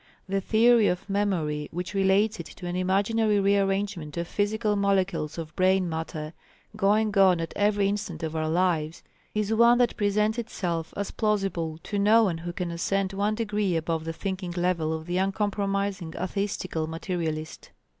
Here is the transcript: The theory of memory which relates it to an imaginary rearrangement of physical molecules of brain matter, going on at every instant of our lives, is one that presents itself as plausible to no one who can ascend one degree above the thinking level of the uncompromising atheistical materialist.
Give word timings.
The 0.27 0.41
theory 0.41 0.87
of 0.87 1.07
memory 1.07 1.67
which 1.71 1.93
relates 1.93 2.39
it 2.39 2.47
to 2.47 2.65
an 2.65 2.75
imaginary 2.75 3.39
rearrangement 3.39 4.17
of 4.17 4.27
physical 4.27 4.75
molecules 4.75 5.37
of 5.37 5.55
brain 5.55 5.87
matter, 5.87 6.33
going 6.75 7.15
on 7.15 7.39
at 7.39 7.53
every 7.55 7.87
instant 7.87 8.23
of 8.23 8.35
our 8.35 8.49
lives, 8.49 9.03
is 9.35 9.53
one 9.53 9.77
that 9.77 9.97
presents 9.97 10.39
itself 10.39 10.91
as 10.97 11.11
plausible 11.11 11.77
to 11.83 11.99
no 11.99 12.23
one 12.23 12.39
who 12.39 12.51
can 12.51 12.71
ascend 12.71 13.13
one 13.13 13.35
degree 13.35 13.75
above 13.75 14.05
the 14.05 14.11
thinking 14.11 14.53
level 14.53 14.91
of 14.91 15.05
the 15.05 15.17
uncompromising 15.17 16.15
atheistical 16.19 16.87
materialist. 16.87 17.69